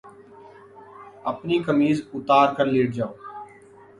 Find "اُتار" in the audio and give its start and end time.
2.13-2.47